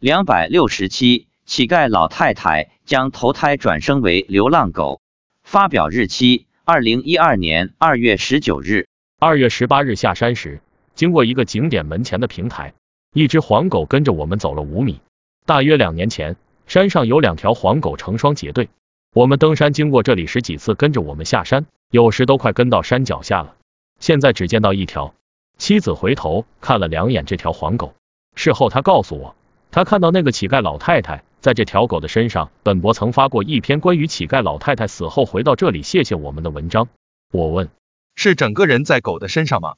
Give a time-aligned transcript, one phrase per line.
[0.00, 5.00] 两百六十七，乞丐老太太将投胎转生为流浪狗。
[5.42, 8.86] 发表日期：二零一二年二月十九日。
[9.18, 10.60] 二月十八日下山时，
[10.94, 12.74] 经过一个景点门前的平台，
[13.12, 15.00] 一只黄狗跟着我们走了五米。
[15.44, 16.36] 大约两年前，
[16.68, 18.68] 山上有两条黄狗成双结对。
[19.12, 23.56] 我们登山经过这里时，几次跟着我们下山，有时都快跟到山脚下了。
[23.98, 25.12] 现在只见到一条。
[25.56, 27.94] 妻子回头看了两眼这条黄狗，
[28.36, 29.34] 事后他告诉我。
[29.78, 32.50] 他看到那个乞丐老太太在这条狗的身上。
[32.64, 36.88] 本博曾发过一篇关于乞丐老太太死后回到这里谢谢我们的文章。
[37.30, 37.70] 我问，
[38.16, 39.76] 是整个人在狗的身上吗？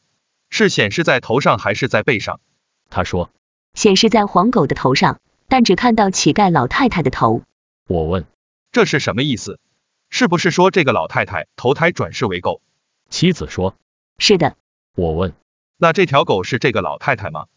[0.48, 2.40] 是显示在头上还是在背上？
[2.88, 3.28] 他说，
[3.74, 7.42] 显示在黄狗的头上，但只看到乞丐老太太的头。
[7.86, 8.24] 我问，
[8.72, 9.58] 这是什么意思？
[10.08, 12.62] 是不是说这个老太太投胎转世为狗？
[13.10, 13.74] 妻子说，
[14.16, 14.56] 是的。
[14.96, 15.34] 我问，
[15.76, 17.48] 那这条狗是这个老太太吗？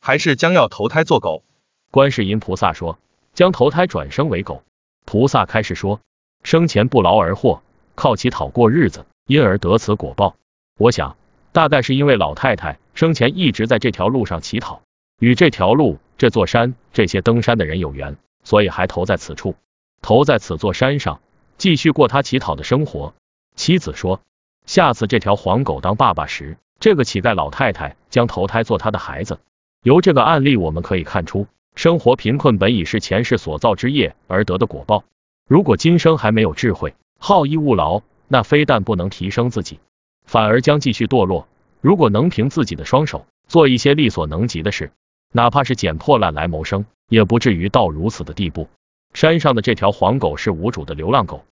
[0.00, 1.44] 还是将要投胎做狗？
[1.92, 2.98] 观世音菩萨说，
[3.34, 4.62] 将投胎转生为狗。
[5.04, 6.00] 菩萨开始说，
[6.42, 7.60] 生前不劳而获，
[7.94, 10.34] 靠乞讨过日子，因而得此果报。
[10.78, 11.18] 我想，
[11.52, 14.80] 大概是因为老太太生前一直在这条路上乞讨，
[15.18, 19.54] 与这条路、这座山、这些登山的人有缘，所以还投在此处，
[20.00, 21.20] 投在此座山上，
[21.58, 23.12] 继续过他乞讨的生活。
[23.54, 24.22] 妻子说，
[24.64, 29.40] 下次这条黄狗当爸爸时，这个乞丐老太太将投胎做他的孩子。
[29.82, 31.46] 由这个案例我们可以看出。
[31.74, 35.04] 生活贫困本已是前世所造之业而得的果报。
[35.48, 39.80] 如果今生还没有智慧，好逸恶劳，那非但不能提升自己，
[40.24, 41.48] 反而将继续堕落。
[41.80, 44.92] 如果能凭自己的双手做一些力所能及的事，
[45.32, 48.68] 哪怕是捡破烂来谋生，也不至于到如此的地步。
[49.14, 51.44] 山上的这条黄狗是无主的流浪狗，